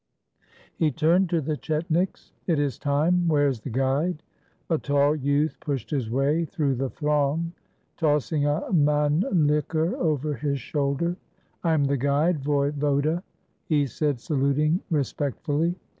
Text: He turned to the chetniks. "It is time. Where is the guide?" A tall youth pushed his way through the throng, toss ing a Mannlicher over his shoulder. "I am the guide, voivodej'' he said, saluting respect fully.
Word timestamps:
He 0.77 0.89
turned 0.89 1.29
to 1.29 1.41
the 1.41 1.55
chetniks. 1.55 2.31
"It 2.47 2.57
is 2.57 2.79
time. 2.79 3.27
Where 3.27 3.47
is 3.47 3.59
the 3.59 3.69
guide?" 3.69 4.23
A 4.67 4.79
tall 4.79 5.15
youth 5.15 5.57
pushed 5.59 5.91
his 5.91 6.09
way 6.09 6.43
through 6.43 6.73
the 6.73 6.89
throng, 6.89 7.51
toss 7.97 8.31
ing 8.31 8.47
a 8.47 8.63
Mannlicher 8.73 9.93
over 9.95 10.33
his 10.33 10.59
shoulder. 10.59 11.17
"I 11.63 11.73
am 11.73 11.83
the 11.85 11.97
guide, 11.97 12.41
voivodej'' 12.43 13.21
he 13.65 13.85
said, 13.85 14.19
saluting 14.19 14.79
respect 14.89 15.39
fully. 15.43 15.75